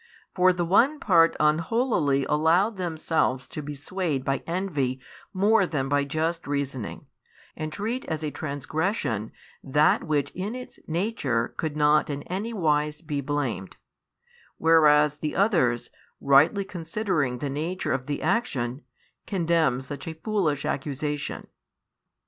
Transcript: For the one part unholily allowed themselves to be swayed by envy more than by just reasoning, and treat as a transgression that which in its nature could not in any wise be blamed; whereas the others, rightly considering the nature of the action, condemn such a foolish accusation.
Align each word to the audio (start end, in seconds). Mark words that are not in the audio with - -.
For 0.33 0.51
the 0.51 0.65
one 0.65 0.99
part 0.99 1.35
unholily 1.39 2.25
allowed 2.27 2.77
themselves 2.77 3.47
to 3.49 3.61
be 3.61 3.75
swayed 3.75 4.25
by 4.25 4.41
envy 4.47 4.99
more 5.31 5.67
than 5.67 5.87
by 5.89 6.05
just 6.05 6.47
reasoning, 6.47 7.05
and 7.55 7.71
treat 7.71 8.05
as 8.05 8.23
a 8.23 8.31
transgression 8.31 9.31
that 9.63 10.03
which 10.03 10.31
in 10.31 10.55
its 10.55 10.79
nature 10.87 11.53
could 11.55 11.77
not 11.77 12.09
in 12.09 12.23
any 12.23 12.51
wise 12.51 13.03
be 13.03 13.21
blamed; 13.21 13.77
whereas 14.57 15.17
the 15.17 15.35
others, 15.35 15.91
rightly 16.19 16.65
considering 16.65 17.37
the 17.37 17.51
nature 17.51 17.91
of 17.91 18.07
the 18.07 18.23
action, 18.23 18.81
condemn 19.27 19.81
such 19.81 20.07
a 20.07 20.15
foolish 20.15 20.65
accusation. 20.65 21.45